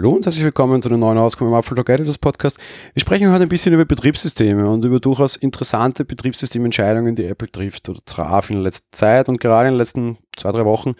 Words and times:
Hallo 0.00 0.12
und 0.12 0.24
herzlich 0.24 0.44
willkommen 0.44 0.80
zu 0.80 0.88
einer 0.88 0.96
neuen 0.96 1.18
Ausgabe 1.18 1.50
im 1.50 1.54
Apfeltalk 1.54 1.90
Editors 1.90 2.16
Podcast. 2.16 2.56
Wir 2.94 3.02
sprechen 3.02 3.30
heute 3.30 3.42
ein 3.42 3.50
bisschen 3.50 3.74
über 3.74 3.84
Betriebssysteme 3.84 4.66
und 4.66 4.82
über 4.82 4.98
durchaus 4.98 5.36
interessante 5.36 6.06
Betriebssystementscheidungen, 6.06 7.14
die 7.14 7.26
Apple 7.26 7.52
trifft 7.52 7.86
oder 7.90 8.00
traf 8.06 8.48
in 8.48 8.56
der 8.56 8.62
letzten 8.62 8.88
Zeit 8.92 9.28
und 9.28 9.42
gerade 9.42 9.68
in 9.68 9.74
den 9.74 9.78
letzten 9.78 10.16
zwei, 10.38 10.52
drei 10.52 10.64
Wochen 10.64 10.94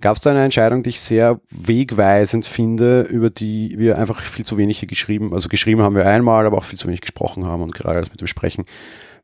gab 0.00 0.16
es 0.16 0.22
da 0.22 0.30
eine 0.30 0.44
Entscheidung, 0.44 0.82
die 0.82 0.88
ich 0.88 1.00
sehr 1.02 1.42
wegweisend 1.50 2.46
finde, 2.46 3.02
über 3.02 3.28
die 3.28 3.74
wir 3.76 3.98
einfach 3.98 4.22
viel 4.22 4.46
zu 4.46 4.56
wenig 4.56 4.78
hier 4.78 4.88
geschrieben, 4.88 5.34
also 5.34 5.50
geschrieben 5.50 5.82
haben 5.82 5.94
wir 5.94 6.06
einmal, 6.06 6.46
aber 6.46 6.56
auch 6.56 6.64
viel 6.64 6.78
zu 6.78 6.88
wenig 6.88 7.02
gesprochen 7.02 7.44
haben 7.44 7.60
und 7.60 7.74
gerade 7.74 8.00
das 8.00 8.10
mit 8.10 8.22
dem 8.22 8.28
Sprechen 8.28 8.64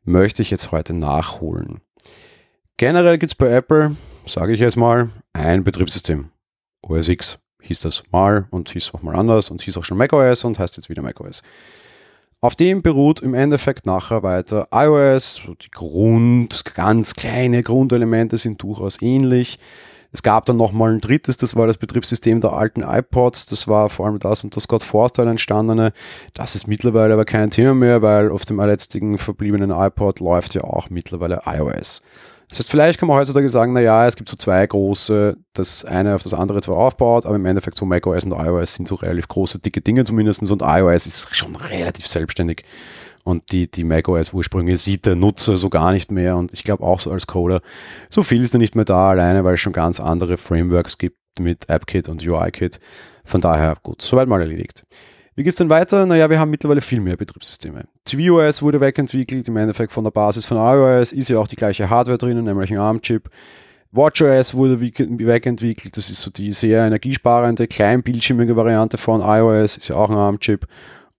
möchte 0.03 0.43
ich 0.43 0.51
jetzt 0.51 0.71
heute 0.71 0.93
nachholen. 0.93 1.81
Generell 2.77 3.17
gibt 3.17 3.31
es 3.31 3.35
bei 3.35 3.49
Apple, 3.49 3.95
sage 4.27 4.53
ich 4.53 4.59
jetzt 4.59 4.77
mal, 4.77 5.09
ein 5.33 5.63
Betriebssystem. 5.63 6.29
OS 6.83 7.09
X 7.09 7.39
hieß 7.65 7.81
das 7.81 8.03
mal 8.11 8.47
und 8.51 8.69
hieß 8.69 8.93
auch 8.93 9.01
mal 9.01 9.15
anders 9.15 9.51
und 9.51 9.61
hieß 9.61 9.77
auch 9.77 9.85
schon 9.85 9.97
macOS 9.97 10.43
und 10.43 10.57
heißt 10.57 10.77
jetzt 10.77 10.89
wieder 10.89 11.01
macOS. 11.01 11.43
Auf 12.41 12.55
dem 12.55 12.81
beruht 12.81 13.21
im 13.21 13.33
Endeffekt 13.33 13.85
nachher 13.85 14.21
weiter 14.21 14.67
iOS. 14.71 15.41
Die 15.63 15.71
Grund, 15.71 16.63
ganz 16.75 17.15
kleine 17.15 17.63
Grundelemente 17.63 18.37
sind 18.37 18.61
durchaus 18.61 19.01
ähnlich. 19.01 19.57
Es 20.11 20.23
gab 20.23 20.45
dann 20.45 20.55
nochmal 20.55 20.93
ein 20.93 21.01
drittes, 21.01 21.37
das 21.37 21.55
war 21.55 21.67
das 21.67 21.77
Betriebssystem 21.77 22.39
der 22.39 22.53
alten 22.53 22.83
iPods. 22.83 23.47
Das 23.47 23.67
war 23.67 23.89
vor 23.89 24.05
allem 24.05 24.19
das 24.19 24.43
unter 24.43 24.61
Scott 24.61 24.83
Forstall 24.83 25.27
entstandene. 25.27 25.91
Das 26.33 26.55
ist 26.55 26.67
mittlerweile 26.67 27.15
aber 27.15 27.25
kein 27.25 27.49
Thema 27.49 27.73
mehr, 27.73 28.01
weil 28.01 28.29
auf 28.29 28.45
dem 28.45 28.61
letztigen 28.61 29.17
verbliebenen 29.17 29.71
iPod 29.71 30.19
läuft 30.19 30.53
ja 30.53 30.63
auch 30.63 30.89
mittlerweile 30.89 31.41
iOS. 31.45 32.01
Das 32.49 32.59
heißt, 32.59 32.69
vielleicht 32.69 32.99
kann 32.99 33.07
man 33.07 33.17
heutzutage 33.17 33.49
sagen, 33.49 33.73
naja, 33.73 34.05
es 34.05 34.15
gibt 34.15 34.29
so 34.29 34.35
zwei 34.35 34.65
große, 34.65 35.35
das 35.53 35.83
eine 35.83 36.15
auf 36.15 36.23
das 36.23 36.33
andere 36.33 36.61
zwar 36.61 36.77
aufbaut, 36.77 37.25
aber 37.25 37.35
im 37.35 37.45
Endeffekt 37.45 37.77
so 37.77 37.85
macOS 37.85 38.25
und 38.25 38.33
iOS 38.33 38.75
sind 38.75 38.87
so 38.87 38.95
relativ 38.95 39.27
große, 39.27 39.59
dicke 39.59 39.81
Dinge 39.81 40.03
zumindest 40.03 40.49
und 40.49 40.61
iOS 40.61 41.07
ist 41.07 41.35
schon 41.35 41.55
relativ 41.55 42.07
selbstständig. 42.07 42.63
Und 43.23 43.51
die, 43.51 43.69
die 43.69 43.83
macOS-Ursprünge 43.83 44.75
sieht 44.77 45.07
der 45.07 45.15
Nutzer 45.15 45.57
so 45.57 45.71
gar 45.71 45.91
nicht 45.91 46.11
mehr. 46.11 46.37
Und 46.37 46.53
ich 46.53 46.63
glaube 46.63 46.83
auch 46.83 46.99
so 46.99 47.09
als 47.11 47.25
Coder, 47.25 47.61
so 48.11 48.21
viel 48.21 48.43
ist 48.43 48.53
da 48.53 48.59
nicht 48.59 48.75
mehr 48.75 48.85
da, 48.85 49.09
alleine 49.09 49.43
weil 49.43 49.55
es 49.55 49.59
schon 49.59 49.73
ganz 49.73 49.99
andere 49.99 50.37
Frameworks 50.37 50.99
gibt 50.99 51.17
mit 51.39 51.67
AppKit 51.67 52.07
und 52.07 52.25
UIKit. 52.25 52.79
Von 53.23 53.41
daher, 53.41 53.75
gut, 53.81 54.03
soweit 54.03 54.27
mal 54.27 54.41
erledigt. 54.41 54.85
Wie 55.37 55.43
geht 55.43 55.51
es 55.51 55.57
denn 55.57 55.69
weiter? 55.69 56.05
Naja, 56.05 56.29
wir 56.29 56.39
haben 56.39 56.49
mittlerweile 56.49 56.79
viel 56.79 57.01
mehr 57.01 57.17
Betriebssysteme. 57.17 57.83
tvOS 58.05 58.61
wurde 58.61 58.79
wegentwickelt, 58.79 59.45
im 59.49 59.57
Endeffekt 59.57 59.91
von 59.91 60.05
der 60.05 60.11
Basis 60.11 60.45
von 60.45 60.55
iOS, 60.55 61.11
ist 61.11 61.29
ja 61.29 61.37
auch 61.39 61.47
die 61.47 61.57
gleiche 61.57 61.89
Hardware 61.89 62.17
drinnen, 62.17 62.45
nämlich 62.45 62.71
ein 62.71 62.77
ARM-Chip. 62.77 63.29
WatchOS 63.91 64.53
wurde 64.53 64.79
wegentwickelt, 64.79 65.97
das 65.97 66.09
ist 66.09 66.21
so 66.21 66.31
die 66.31 66.53
sehr 66.53 66.85
energiesparende, 66.85 67.67
kleinbildschirmige 67.67 68.55
Variante 68.55 68.97
von 68.97 69.19
iOS, 69.19 69.75
ist 69.75 69.89
ja 69.89 69.97
auch 69.97 70.09
ein 70.09 70.15
ARM-Chip. 70.15 70.67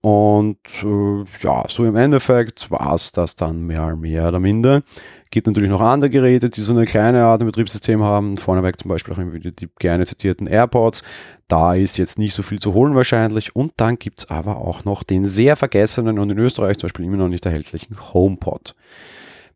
Und 0.01 0.59
äh, 0.83 1.25
ja, 1.41 1.65
so 1.67 1.83
im 1.83 1.95
Endeffekt 1.95 2.69
war 2.69 2.93
es 2.93 3.11
das 3.11 3.35
dann 3.35 3.61
mehr, 3.61 3.95
mehr 3.95 4.27
oder 4.27 4.39
minder. 4.39 4.83
Gibt 5.31 5.47
natürlich 5.47 5.69
noch 5.69 5.81
andere 5.81 6.09
Geräte, 6.09 6.49
die 6.49 6.61
so 6.61 6.71
eine 6.71 6.85
kleine 6.85 7.23
Art 7.23 7.41
von 7.41 7.47
Betriebssystem 7.47 8.01
haben. 8.03 8.37
Vorneweg 8.37 8.79
zum 8.79 8.89
Beispiel 8.89 9.13
auch 9.13 9.17
die, 9.17 9.51
die 9.51 9.67
gerne 9.79 10.05
zitierten 10.05 10.47
AirPods. 10.47 11.03
Da 11.47 11.73
ist 11.73 11.97
jetzt 11.97 12.19
nicht 12.19 12.33
so 12.33 12.43
viel 12.43 12.59
zu 12.59 12.73
holen 12.73 12.95
wahrscheinlich. 12.95 13.55
Und 13.55 13.73
dann 13.77 13.97
gibt 13.97 14.19
es 14.19 14.29
aber 14.29 14.57
auch 14.57 14.85
noch 14.85 15.03
den 15.03 15.25
sehr 15.25 15.55
vergessenen 15.55 16.19
und 16.19 16.29
in 16.29 16.37
Österreich 16.37 16.77
zum 16.77 16.87
Beispiel 16.87 17.05
immer 17.05 17.17
noch 17.17 17.27
nicht 17.27 17.45
erhältlichen 17.45 17.97
HomePod. 18.13 18.75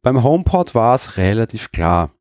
Beim 0.01 0.23
HomePod 0.23 0.73
war 0.73 0.95
es 0.95 1.17
relativ 1.17 1.71
klar. 1.71 2.11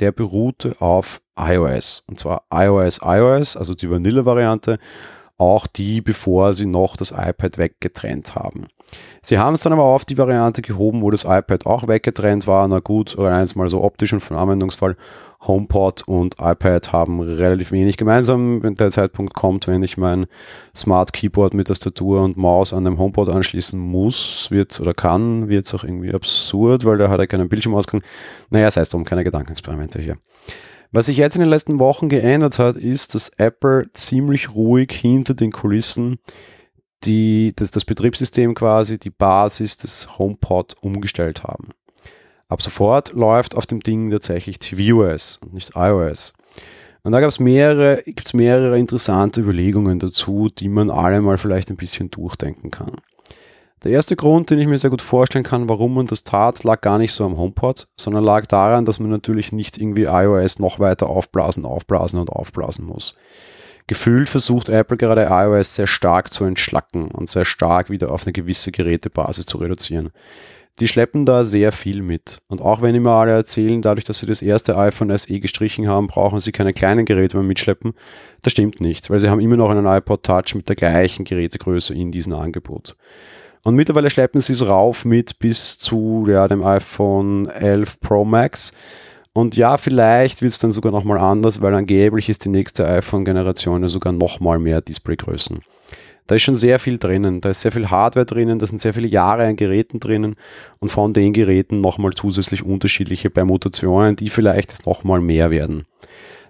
Der 0.00 0.12
beruhte 0.12 0.76
auf 0.80 1.20
iOS. 1.38 2.04
Und 2.06 2.18
zwar 2.18 2.44
iOS 2.52 3.00
iOS, 3.04 3.56
also 3.56 3.74
die 3.74 3.90
Vanille-Variante 3.90 4.78
auch 5.38 5.66
die, 5.66 6.00
bevor 6.00 6.54
sie 6.54 6.66
noch 6.66 6.96
das 6.96 7.10
iPad 7.10 7.58
weggetrennt 7.58 8.34
haben. 8.34 8.68
Sie 9.20 9.38
haben 9.38 9.54
es 9.54 9.60
dann 9.60 9.72
aber 9.72 9.82
auf 9.82 10.04
die 10.04 10.16
Variante 10.16 10.62
gehoben, 10.62 11.02
wo 11.02 11.10
das 11.10 11.24
iPad 11.24 11.66
auch 11.66 11.88
weggetrennt 11.88 12.46
war. 12.46 12.66
Na 12.68 12.78
gut, 12.78 13.18
oder 13.18 13.32
eins 13.32 13.54
mal 13.54 13.68
so 13.68 13.82
optisch 13.82 14.12
und 14.12 14.20
vom 14.20 14.36
Anwendungsfall. 14.36 14.96
HomePod 15.46 16.02
und 16.06 16.36
iPad 16.40 16.92
haben 16.92 17.20
relativ 17.20 17.70
wenig 17.70 17.96
gemeinsam, 17.96 18.62
wenn 18.62 18.74
der 18.74 18.90
Zeitpunkt 18.90 19.34
kommt, 19.34 19.66
wenn 19.66 19.82
ich 19.82 19.96
mein 19.96 20.26
Smart 20.74 21.12
Keyboard 21.12 21.54
mit 21.54 21.68
Tastatur 21.68 22.22
und 22.22 22.36
Maus 22.36 22.72
an 22.72 22.84
dem 22.84 22.98
HomePod 22.98 23.28
anschließen 23.28 23.78
muss, 23.78 24.50
wird 24.50 24.78
oder 24.80 24.94
kann, 24.94 25.48
wird 25.48 25.66
es 25.66 25.74
auch 25.74 25.84
irgendwie 25.84 26.12
absurd, 26.12 26.84
weil 26.84 26.98
der 26.98 27.10
hat 27.10 27.20
ja 27.20 27.26
keinen 27.26 27.48
Bildschirmausgang. 27.48 28.02
Naja, 28.50 28.70
sei 28.70 28.80
es 28.80 28.90
drum, 28.90 29.04
keine 29.04 29.24
Gedankenexperimente 29.24 30.00
hier. 30.00 30.16
Was 30.92 31.06
sich 31.06 31.16
jetzt 31.16 31.36
in 31.36 31.40
den 31.40 31.50
letzten 31.50 31.78
Wochen 31.78 32.08
geändert 32.08 32.58
hat, 32.58 32.76
ist, 32.76 33.14
dass 33.14 33.30
Apple 33.38 33.86
ziemlich 33.92 34.54
ruhig 34.54 34.92
hinter 34.92 35.34
den 35.34 35.52
Kulissen 35.52 36.18
die, 37.04 37.52
das, 37.54 37.70
das 37.70 37.84
Betriebssystem 37.84 38.54
quasi, 38.54 38.98
die 38.98 39.10
Basis 39.10 39.76
des 39.76 40.18
HomePod 40.18 40.74
umgestellt 40.80 41.44
haben. 41.44 41.68
Ab 42.48 42.62
sofort 42.62 43.12
läuft 43.12 43.56
auf 43.56 43.66
dem 43.66 43.80
Ding 43.80 44.10
tatsächlich 44.10 44.58
tvOS 44.58 45.40
und 45.42 45.54
nicht 45.54 45.72
iOS. 45.74 46.34
Und 47.02 47.12
da 47.12 47.20
gab 47.20 47.28
es 47.28 47.38
mehrere, 47.38 48.02
gibt's 48.04 48.34
mehrere 48.34 48.78
interessante 48.78 49.40
Überlegungen 49.40 49.98
dazu, 49.98 50.48
die 50.48 50.68
man 50.68 50.90
alle 50.90 51.20
mal 51.20 51.38
vielleicht 51.38 51.70
ein 51.70 51.76
bisschen 51.76 52.10
durchdenken 52.10 52.70
kann. 52.70 52.92
Der 53.84 53.92
erste 53.92 54.16
Grund, 54.16 54.48
den 54.48 54.58
ich 54.58 54.66
mir 54.66 54.78
sehr 54.78 54.90
gut 54.90 55.02
vorstellen 55.02 55.44
kann, 55.44 55.68
warum 55.68 55.94
man 55.94 56.06
das 56.06 56.24
tat, 56.24 56.64
lag 56.64 56.80
gar 56.80 56.96
nicht 56.96 57.12
so 57.12 57.24
am 57.24 57.36
HomePod, 57.36 57.88
sondern 57.96 58.24
lag 58.24 58.46
daran, 58.46 58.86
dass 58.86 59.00
man 59.00 59.10
natürlich 59.10 59.52
nicht 59.52 59.78
irgendwie 59.78 60.04
iOS 60.04 60.58
noch 60.58 60.78
weiter 60.80 61.08
aufblasen, 61.08 61.66
aufblasen 61.66 62.18
und 62.18 62.30
aufblasen 62.30 62.86
muss. 62.86 63.14
Gefühlt 63.86 64.28
versucht 64.28 64.70
Apple 64.70 64.96
gerade 64.96 65.28
iOS 65.30 65.76
sehr 65.76 65.86
stark 65.86 66.32
zu 66.32 66.44
entschlacken 66.44 67.08
und 67.08 67.28
sehr 67.28 67.44
stark 67.44 67.90
wieder 67.90 68.10
auf 68.10 68.24
eine 68.24 68.32
gewisse 68.32 68.72
Gerätebasis 68.72 69.46
zu 69.46 69.58
reduzieren. 69.58 70.10
Die 70.80 70.88
schleppen 70.88 71.24
da 71.24 71.44
sehr 71.44 71.72
viel 71.72 72.02
mit. 72.02 72.38
Und 72.48 72.60
auch 72.60 72.82
wenn 72.82 72.94
immer 72.94 73.12
alle 73.12 73.32
erzählen, 73.32 73.80
dadurch, 73.80 74.04
dass 74.04 74.18
sie 74.18 74.26
das 74.26 74.42
erste 74.42 74.76
iPhone 74.76 75.16
SE 75.16 75.38
gestrichen 75.38 75.88
haben, 75.88 76.06
brauchen 76.06 76.40
sie 76.40 76.52
keine 76.52 76.74
kleinen 76.74 77.06
Geräte 77.06 77.36
mehr 77.36 77.46
mitschleppen, 77.46 77.94
das 78.42 78.52
stimmt 78.52 78.80
nicht, 78.80 79.08
weil 79.08 79.20
sie 79.20 79.30
haben 79.30 79.40
immer 79.40 79.56
noch 79.56 79.70
einen 79.70 79.86
iPod 79.86 80.22
Touch 80.22 80.54
mit 80.54 80.68
der 80.68 80.76
gleichen 80.76 81.24
Gerätegröße 81.24 81.94
in 81.94 82.10
diesem 82.10 82.34
Angebot. 82.34 82.96
Und 83.66 83.74
mittlerweile 83.74 84.10
schleppen 84.10 84.40
sie 84.40 84.52
es 84.52 84.68
rauf 84.68 85.04
mit 85.04 85.40
bis 85.40 85.76
zu 85.76 86.24
ja, 86.28 86.46
dem 86.46 86.62
iPhone 86.62 87.48
11 87.48 87.98
Pro 87.98 88.24
Max. 88.24 88.72
Und 89.32 89.56
ja, 89.56 89.76
vielleicht 89.76 90.40
wird 90.40 90.52
es 90.52 90.60
dann 90.60 90.70
sogar 90.70 90.92
nochmal 90.92 91.18
anders, 91.18 91.60
weil 91.60 91.74
angeblich 91.74 92.28
ist 92.28 92.44
die 92.44 92.48
nächste 92.48 92.86
iPhone-Generation 92.86 93.82
ja 93.82 93.88
sogar 93.88 94.12
nochmal 94.12 94.60
mehr 94.60 94.80
Displaygrößen. 94.82 95.62
Da 96.28 96.36
ist 96.36 96.42
schon 96.42 96.54
sehr 96.54 96.78
viel 96.78 96.98
drinnen. 96.98 97.40
Da 97.40 97.48
ist 97.48 97.62
sehr 97.62 97.72
viel 97.72 97.90
Hardware 97.90 98.24
drinnen, 98.24 98.60
da 98.60 98.66
sind 98.66 98.80
sehr 98.80 98.94
viele 98.94 99.08
Jahre 99.08 99.44
an 99.44 99.56
Geräten 99.56 99.98
drinnen 99.98 100.36
und 100.78 100.92
von 100.92 101.12
den 101.12 101.32
Geräten 101.32 101.80
nochmal 101.80 102.12
zusätzlich 102.12 102.62
unterschiedliche 102.62 103.30
Permutationen, 103.30 104.14
die 104.14 104.28
vielleicht 104.28 104.70
jetzt 104.70 104.86
nochmal 104.86 105.20
mehr 105.20 105.50
werden. 105.50 105.86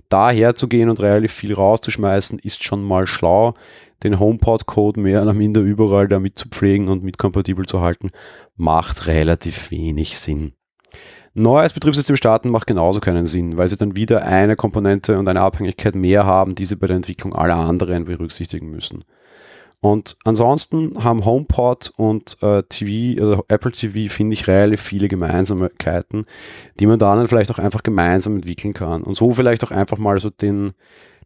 Daher 0.08 0.54
zu 0.54 0.68
gehen 0.68 0.88
und 0.88 1.00
relativ 1.00 1.32
viel 1.32 1.54
rauszuschmeißen, 1.54 2.38
ist 2.38 2.64
schon 2.64 2.82
mal 2.84 3.06
schlau 3.06 3.54
den 4.02 4.20
HomePod-Code 4.20 5.00
mehr 5.00 5.22
oder 5.22 5.32
minder 5.32 5.60
überall 5.60 6.06
damit 6.08 6.38
zu 6.38 6.48
pflegen 6.48 6.88
und 6.88 7.02
mit 7.02 7.18
kompatibel 7.18 7.64
zu 7.66 7.80
halten, 7.80 8.10
macht 8.56 9.06
relativ 9.06 9.70
wenig 9.70 10.18
Sinn. 10.18 10.52
Neues 11.34 11.72
Betriebssystem 11.72 12.16
starten 12.16 12.48
macht 12.48 12.66
genauso 12.66 13.00
keinen 13.00 13.26
Sinn, 13.26 13.56
weil 13.56 13.68
sie 13.68 13.76
dann 13.76 13.94
wieder 13.96 14.24
eine 14.24 14.56
Komponente 14.56 15.18
und 15.18 15.28
eine 15.28 15.42
Abhängigkeit 15.42 15.94
mehr 15.94 16.24
haben, 16.24 16.54
die 16.54 16.64
sie 16.64 16.76
bei 16.76 16.86
der 16.86 16.96
Entwicklung 16.96 17.34
aller 17.34 17.56
anderen 17.56 18.06
berücksichtigen 18.06 18.70
müssen. 18.70 19.04
Und 19.86 20.16
ansonsten 20.24 21.04
haben 21.04 21.24
HomePod 21.24 21.92
und 21.94 22.42
äh, 22.42 22.64
TV, 22.64 23.22
also 23.22 23.44
Apple 23.46 23.70
TV, 23.70 24.12
finde 24.12 24.34
ich 24.34 24.48
relativ 24.48 24.80
viele 24.80 25.06
Gemeinsamkeiten, 25.06 26.26
die 26.80 26.86
man 26.86 26.98
dann 26.98 27.28
vielleicht 27.28 27.52
auch 27.52 27.60
einfach 27.60 27.84
gemeinsam 27.84 28.34
entwickeln 28.34 28.74
kann. 28.74 29.04
Und 29.04 29.14
so 29.14 29.30
vielleicht 29.30 29.62
auch 29.62 29.70
einfach 29.70 29.96
mal 29.96 30.18
so 30.18 30.28
den, 30.28 30.72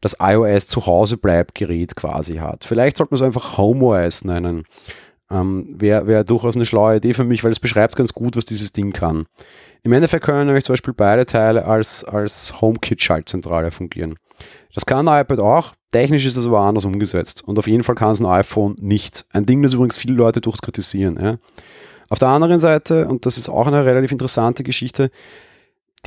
das 0.02 0.18
iOS 0.20 0.66
zu 0.66 0.84
Hause 0.84 1.16
bleibt 1.16 1.54
Gerät 1.54 1.96
quasi 1.96 2.36
hat. 2.36 2.64
Vielleicht 2.64 2.98
sollte 2.98 3.14
man 3.14 3.22
es 3.22 3.26
einfach 3.26 3.56
HomeOS 3.56 4.26
nennen. 4.26 4.64
Ähm, 5.30 5.80
Wäre 5.80 6.06
wär 6.06 6.22
durchaus 6.22 6.54
eine 6.54 6.66
schlaue 6.66 6.96
Idee 6.96 7.14
für 7.14 7.24
mich, 7.24 7.42
weil 7.42 7.52
es 7.52 7.60
beschreibt 7.60 7.96
ganz 7.96 8.12
gut, 8.12 8.36
was 8.36 8.44
dieses 8.44 8.72
Ding 8.74 8.92
kann. 8.92 9.24
Im 9.84 9.94
Endeffekt 9.94 10.26
können 10.26 10.44
nämlich 10.44 10.64
zum 10.64 10.74
Beispiel 10.74 10.92
beide 10.92 11.24
Teile 11.24 11.64
als, 11.64 12.04
als 12.04 12.60
HomeKit-Schaltzentrale 12.60 13.70
fungieren. 13.70 14.16
Das 14.74 14.86
kann 14.86 15.08
ein 15.08 15.22
iPad 15.22 15.40
auch, 15.40 15.72
technisch 15.92 16.26
ist 16.26 16.36
das 16.36 16.46
aber 16.46 16.60
anders 16.60 16.84
umgesetzt 16.84 17.46
und 17.46 17.58
auf 17.58 17.66
jeden 17.66 17.82
Fall 17.82 17.96
kann 17.96 18.12
es 18.12 18.20
ein 18.20 18.26
iPhone 18.26 18.76
nicht. 18.78 19.24
Ein 19.32 19.46
Ding, 19.46 19.62
das 19.62 19.74
übrigens 19.74 19.98
viele 19.98 20.14
Leute 20.14 20.40
durchs 20.40 20.62
kritisieren. 20.62 21.18
Ja. 21.20 21.38
Auf 22.08 22.18
der 22.18 22.28
anderen 22.28 22.58
Seite, 22.58 23.06
und 23.08 23.26
das 23.26 23.38
ist 23.38 23.48
auch 23.48 23.66
eine 23.66 23.84
relativ 23.84 24.12
interessante 24.12 24.62
Geschichte, 24.62 25.10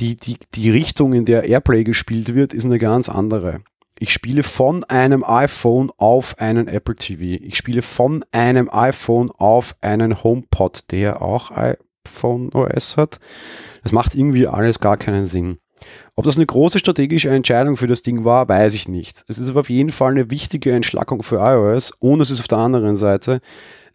die, 0.00 0.16
die, 0.16 0.38
die 0.54 0.70
Richtung, 0.70 1.12
in 1.12 1.24
der 1.24 1.44
Airplay 1.44 1.84
gespielt 1.84 2.34
wird, 2.34 2.52
ist 2.52 2.64
eine 2.64 2.78
ganz 2.78 3.08
andere. 3.08 3.60
Ich 3.98 4.12
spiele 4.12 4.42
von 4.42 4.82
einem 4.84 5.24
iPhone 5.24 5.92
auf 5.98 6.38
einen 6.38 6.66
Apple 6.66 6.96
TV. 6.96 7.42
Ich 7.42 7.56
spiele 7.56 7.80
von 7.80 8.24
einem 8.32 8.68
iPhone 8.70 9.30
auf 9.30 9.76
einen 9.82 10.22
HomePod, 10.24 10.90
der 10.90 11.22
auch 11.22 11.52
iPhone 11.52 12.52
OS 12.52 12.96
hat. 12.96 13.20
Das 13.84 13.92
macht 13.92 14.16
irgendwie 14.16 14.48
alles 14.48 14.80
gar 14.80 14.96
keinen 14.96 15.26
Sinn. 15.26 15.58
Ob 16.16 16.24
das 16.24 16.36
eine 16.36 16.46
große 16.46 16.78
strategische 16.78 17.30
Entscheidung 17.30 17.76
für 17.76 17.86
das 17.86 18.02
Ding 18.02 18.24
war, 18.24 18.48
weiß 18.48 18.74
ich 18.74 18.88
nicht. 18.88 19.24
Es 19.28 19.38
ist 19.38 19.50
aber 19.50 19.60
auf 19.60 19.70
jeden 19.70 19.90
Fall 19.90 20.12
eine 20.12 20.30
wichtige 20.30 20.72
Entschlackung 20.72 21.22
für 21.22 21.36
iOS 21.36 21.92
und 21.98 22.20
es 22.20 22.30
ist 22.30 22.40
auf 22.40 22.48
der 22.48 22.58
anderen 22.58 22.96
Seite 22.96 23.40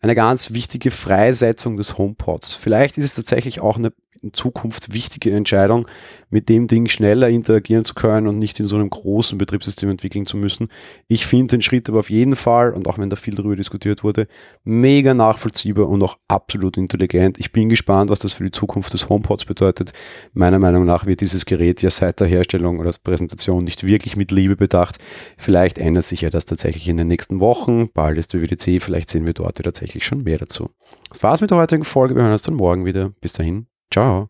eine 0.02 0.16
ganz 0.16 0.54
wichtige 0.54 0.92
Freisetzung 0.92 1.78
des 1.78 1.98
HomePods. 1.98 2.54
Vielleicht 2.54 2.98
ist 2.98 3.06
es 3.06 3.16
tatsächlich 3.16 3.60
auch 3.60 3.78
eine 3.78 3.92
in 4.22 4.34
Zukunft 4.34 4.94
wichtige 4.94 5.32
Entscheidung, 5.32 5.88
mit 6.30 6.50
dem 6.50 6.68
Ding 6.68 6.88
schneller 6.90 7.30
interagieren 7.30 7.86
zu 7.86 7.94
können 7.94 8.28
und 8.28 8.38
nicht 8.38 8.60
in 8.60 8.66
so 8.66 8.76
einem 8.76 8.90
großen 8.90 9.38
Betriebssystem 9.38 9.90
entwickeln 9.90 10.26
zu 10.26 10.38
müssen. 10.38 10.68
Ich 11.08 11.26
finde 11.26 11.58
den 11.58 11.62
Schritt 11.62 11.90
aber 11.90 12.00
auf 12.00 12.10
jeden 12.10 12.36
Fall, 12.36 12.74
und 12.74 12.88
auch 12.88 12.98
wenn 12.98 13.10
da 13.10 13.16
viel 13.16 13.36
darüber 13.36 13.56
diskutiert 13.56 14.04
wurde, 14.04 14.28
mega 14.64 15.14
nachvollziehbar 15.14 15.88
und 15.90 16.04
auch 16.04 16.18
absolut 16.28 16.78
intelligent. 16.78 17.40
Ich 17.40 17.52
bin 17.52 17.70
gespannt, 17.70 18.10
was 18.10 18.20
das 18.20 18.34
für 18.34 18.44
die 18.44 18.52
Zukunft 18.52 18.94
des 18.94 19.10
HomePods 19.10 19.46
bedeutet. 19.46 19.94
Meiner 20.34 20.60
Meinung 20.60 20.86
nach 20.86 21.06
wird 21.06 21.22
dieses 21.22 21.46
Gerät 21.46 21.82
ja 21.82 21.90
seit 21.90 22.20
der 22.20 22.28
Herstellung 22.28 22.80
oder 22.80 22.90
Präsentation 23.04 23.64
nicht 23.64 23.86
wirklich 23.86 24.16
mit 24.16 24.32
Liebe 24.32 24.56
bedacht. 24.56 24.98
Vielleicht 25.38 25.78
ändert 25.78 26.06
sich 26.06 26.22
ja 26.22 26.30
das 26.30 26.46
tatsächlich 26.46 26.88
in 26.88 26.98
den 26.98 27.08
nächsten 27.08 27.40
Wochen. 27.40 27.90
Bald 27.94 28.18
ist 28.18 28.34
der 28.34 28.42
WWDC, 28.42 28.82
vielleicht 28.82 29.10
sehen 29.10 29.26
wir 29.26 29.34
dort 29.34 29.60
ja 29.60 29.64
tatsächlich 29.64 30.06
schon 30.06 30.24
mehr 30.24 30.38
dazu. 30.38 30.70
Das 31.10 31.24
war's 31.24 31.42
mit 31.42 31.52
der 31.52 31.58
heutigen 31.58 31.84
Folge. 31.84 32.16
Wir 32.16 32.24
hören 32.24 32.32
uns 32.32 32.44
dann 32.44 32.56
morgen 32.56 32.86
wieder. 32.86 33.12
Bis 33.22 33.34
dahin. 33.34 33.68
Ciao. 33.92 34.30